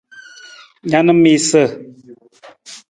[0.89, 1.63] Na na miisa.